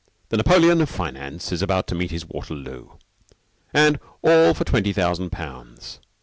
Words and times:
The 0.29 0.37
Napoleon 0.37 0.81
of 0.81 0.89
Finance 0.89 1.51
is 1.51 1.61
about 1.61 1.85
to 1.85 1.93
meet 1.93 2.09
his 2.09 2.25
Waterloo. 2.27 2.89
And 3.71 3.99
all 4.23 4.55
for 4.55 4.63
twenty 4.63 4.93
thousand 4.93 5.29
pounds. 5.29 5.99